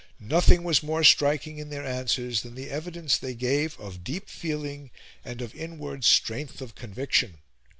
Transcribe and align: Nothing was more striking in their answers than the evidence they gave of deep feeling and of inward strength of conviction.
Nothing 0.19 0.63
was 0.63 0.81
more 0.81 1.03
striking 1.03 1.59
in 1.59 1.69
their 1.69 1.85
answers 1.85 2.41
than 2.41 2.55
the 2.55 2.71
evidence 2.71 3.19
they 3.19 3.35
gave 3.35 3.79
of 3.79 4.03
deep 4.03 4.29
feeling 4.29 4.89
and 5.23 5.43
of 5.43 5.53
inward 5.53 6.05
strength 6.05 6.59
of 6.59 6.73
conviction. 6.73 7.37